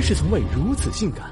[0.00, 1.24] 是从未如此性感。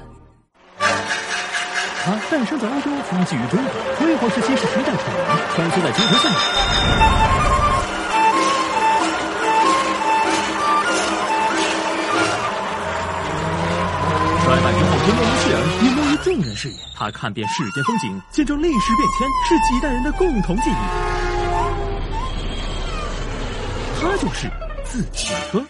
[0.77, 5.17] 他诞生在欧洲，发迹于中国，辉煌时期是时代宠物，
[5.55, 6.29] 穿梭在金球赛。
[14.45, 16.75] 衰败之后，面于世人，也莫于众人视野。
[16.95, 20.75] 他看遍世间风景，见证历史变迁，是几代人的共同记忆。
[23.99, 24.47] 他就是
[24.83, 25.65] 自行车。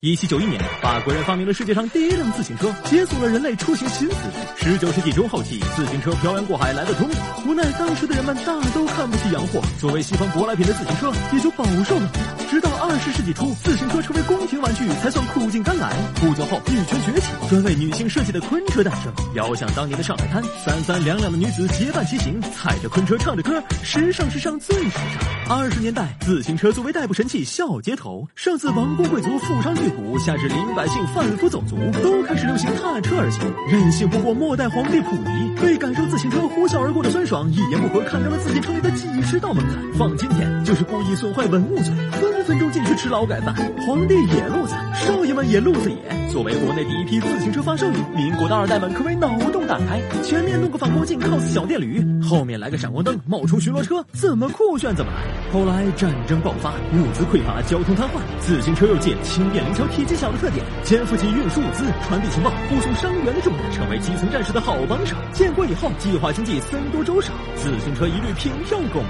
[0.00, 4.34] 一七九一年，法国人发明了世界上第一辆自行车，解锁了人类出行新思路。
[4.56, 12.48] 十九世纪中后期，自行车漂洋过海来到中国，无奈当时的人们大都看不起洋货，作为西方舶来品的自行车也就饱受冷落。
[12.48, 12.70] 直到
[13.10, 15.90] 十世纪初，自行车成为宫廷玩具，才算苦尽甘来。
[16.16, 19.10] 不久后，女权崛起，专为女性设计的昆车诞生。
[19.34, 25.56] 遥想当年的上海滩，三三两两的女子结伴骑行，踩着昆车唱着歌，时尚时尚最时尚。
[25.56, 30.18] 二十年代，自行车作为代步神器笑街头，上自王公贵族富商巨贾。
[30.18, 33.40] 下至林百姓贩夫走卒，都开始流行踏车而行。
[33.70, 39.76] 任性不过末代皇帝溥仪，为感受自行车呼啸而过的酸爽，一言不合砍掉了自己车里的几十道门槛。
[39.92, 43.54] 放今天就是故意损坏文物罪，分分钟进去吃劳改饭。
[43.86, 45.98] 皇帝也路子，少爷们也路子野。
[46.32, 50.00] 作为国内第一批自行车发烧友，民国的二代们可谓脑洞大开。
[50.22, 55.18] 前面弄个反光镜 cos 小电驴，后面来个闪光灯冒充巡逻车，怎么酷炫怎么来。
[55.52, 65.16] 后来战争爆发，物资匮乏，交通瘫痪，自行车又借轻便灵巧、体积小的特点，肩负起运输物资、传递情报、护送伤员的重任，成为基层战士的好帮手。
[65.32, 69.08] 建国以后，计划经济僧多粥少，自行车一律凭票购买，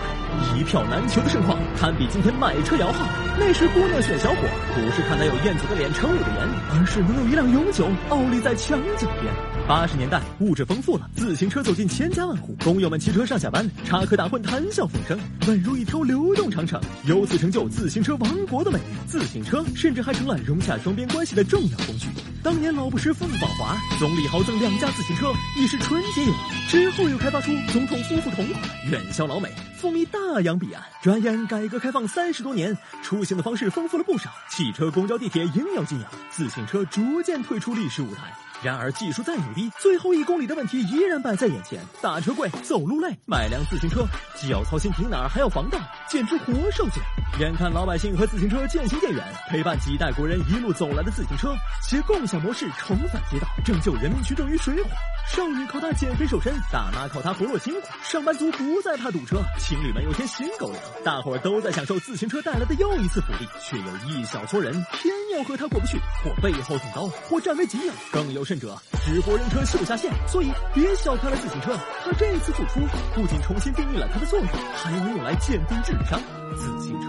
[0.56, 3.06] 一票难求的盛况，堪比今天买车摇号。
[3.38, 4.36] 那时姑娘选小伙，
[4.74, 9.32] 不是看他有燕子的脸、成武的颜，而是能有一辆永久傲立在墙角边。
[9.68, 18.82] 八十年代，物质丰富了，自行车走进千家万户，工友们骑车上下班，插科打诨，谈笑风生，宛如一条流动长城，由此成就自行车王国的美誉。
[19.06, 22.08] 自行车甚至还成了融洽双边关系的重要工具。
[22.42, 26.38] 当年老布什夫妇访华，总理豪赠两架自行车，已是春节有礼。
[26.70, 30.82] 之后又开发出总统夫妇同款，远销老美，风靡大洋彼岸。
[31.02, 38.32] 转眼改革开放三十多年，出行的方式丰富了不少，汽车、公交、地铁应有尽有，自行车逐渐退出历史舞台。
[38.60, 44.04] 然而技术再牛逼，最后一公里的问题依然摆在眼前：打车贵，走路累，买辆自行车
[44.34, 47.00] 既要操心停哪儿，还要防盗，简直活受罪。
[47.38, 54.90] 眼看老百姓和自行车渐行渐远，陪伴几代国人一路走来的自行车，携共享模式重返街道，拯救人民群众于水火。
[55.28, 68.47] 少女靠它减肥瘦身，大妈靠它活络筋骨，上班族不再怕堵车，情侣们又添新狗粮，大伙儿都在享受自行车带来的又一次福利，却有一小撮人偏要和它过不去，或背后捅刀，或占为己有，更有。
[68.48, 71.76] 甚者，直播人车秀下限，所以别小看了自行车。
[72.02, 72.80] 它这次复出，
[73.14, 76.18] 不仅重新定义了它的作用，还能用来鉴定智商。
[76.56, 77.08] 自行车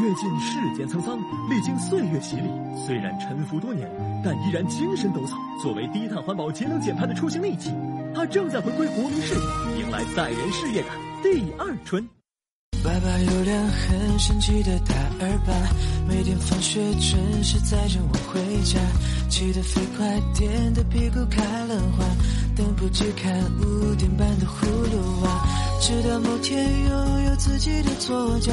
[0.00, 1.18] 阅尽世间沧桑，
[1.50, 2.48] 历经岁月洗礼，
[2.86, 3.90] 虽然沉浮多年，
[4.24, 5.34] 但依然精神抖擞。
[5.60, 7.74] 作为低碳环保、节能减排的出行利器，
[8.14, 10.88] 它正在回归国民视野，迎来载人事业的
[11.20, 12.08] 第二春。
[12.84, 15.52] 爸爸有辆很神奇的大二八，
[16.08, 18.78] 每天放学准时载着我回家，
[19.28, 22.04] 骑得飞快，颠的屁股开了花，
[22.54, 25.46] 等不及看五点半的葫芦娃，
[25.80, 28.52] 直到某天拥有自己的座驾，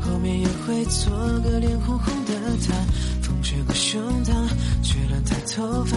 [0.00, 2.32] 后面也会坐个脸红红的
[2.66, 2.74] 他，
[3.20, 4.32] 风吹过胸膛，
[4.82, 5.96] 吹乱他头发，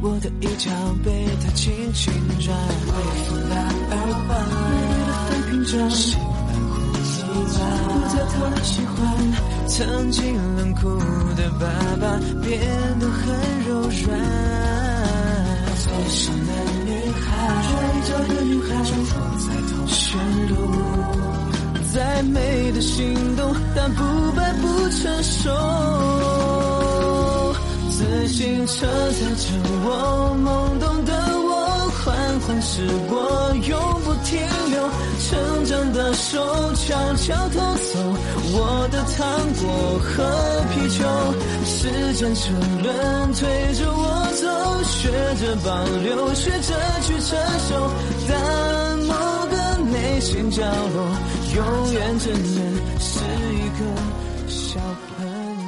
[0.00, 0.70] 我的衣角
[1.04, 2.92] 被他轻轻抓，微
[3.28, 3.56] 风大
[3.90, 3.96] 二
[4.28, 4.32] 八，
[4.70, 6.33] 美丽的飞屏掌。
[7.34, 7.40] 不
[8.08, 8.94] 再讨喜欢，
[9.66, 10.22] 曾经
[10.56, 10.88] 冷酷
[11.34, 11.66] 的爸
[12.00, 12.06] 爸
[12.40, 12.60] 变
[13.00, 13.24] 得很
[13.66, 14.06] 柔软。
[15.76, 16.50] 走上的
[16.86, 17.26] 女孩，
[17.66, 17.72] 追
[18.06, 18.70] 着的女孩，
[19.10, 20.06] 我在头旋
[20.48, 20.52] 路，
[21.92, 24.00] 再美的心动，但不
[24.36, 25.50] 败不成熟。
[27.90, 29.44] 自行车载着
[29.84, 29.86] 我，
[30.38, 30.46] 懵
[30.78, 31.52] 懂的我，
[32.04, 33.72] 缓缓驶过，永
[34.04, 34.38] 不停。
[35.20, 36.38] 成长的手
[36.74, 37.98] 悄悄偷走
[38.56, 39.22] 我的糖
[39.60, 40.12] 果和
[40.70, 41.00] 啤酒，
[41.64, 42.52] 时间车
[42.82, 43.40] 轮推
[43.74, 44.02] 着我
[44.40, 44.44] 走，
[44.84, 45.08] 学
[45.40, 45.68] 着保
[46.02, 47.38] 留，学着去承
[47.68, 47.90] 受，
[48.28, 48.32] 但
[49.06, 49.12] 某
[49.50, 49.54] 个
[49.90, 50.96] 内心角落，
[51.54, 52.40] 永远只能
[53.00, 53.12] 是
[53.52, 53.80] 一个
[54.48, 54.80] 小
[55.16, 55.63] 朋友。